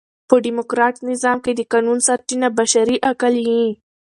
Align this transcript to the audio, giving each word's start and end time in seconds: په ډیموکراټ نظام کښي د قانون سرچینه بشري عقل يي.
په 0.29 0.35
ډیموکراټ 0.45 0.95
نظام 1.09 1.37
کښي 1.43 1.53
د 1.57 1.61
قانون 1.71 1.99
سرچینه 2.07 2.47
بشري 2.57 2.97
عقل 3.09 3.33
يي. 3.47 3.65